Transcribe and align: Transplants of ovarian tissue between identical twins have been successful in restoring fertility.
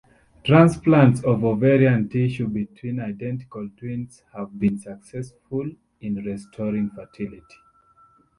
Transplants 0.43 1.23
of 1.23 1.43
ovarian 1.43 2.09
tissue 2.09 2.47
between 2.47 2.99
identical 2.99 3.69
twins 3.77 4.23
have 4.35 4.57
been 4.57 4.79
successful 4.79 5.69
in 5.99 6.15
restoring 6.15 6.89
fertility. 6.89 7.57